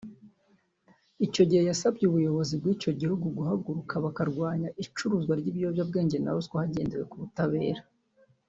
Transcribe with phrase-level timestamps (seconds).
[1.25, 7.81] Icyo gihe yasabye ubuyobozi bw’icyo gihugu guhaguruka bakarwanya icuruzwa ry’ibiyobyabwenge na ruswa hagendewe ku butabera